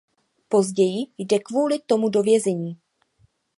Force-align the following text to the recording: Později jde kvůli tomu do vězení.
Později 0.47 1.05
jde 1.17 1.39
kvůli 1.39 1.79
tomu 1.79 2.09
do 2.09 2.23
vězení. 2.23 2.77